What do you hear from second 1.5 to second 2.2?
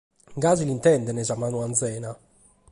anzena!